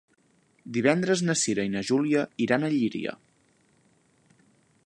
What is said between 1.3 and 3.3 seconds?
Cira i na Júlia iran a Llíria.